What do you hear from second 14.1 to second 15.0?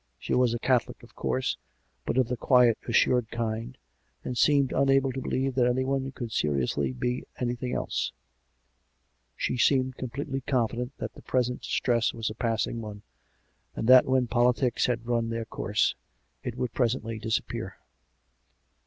politics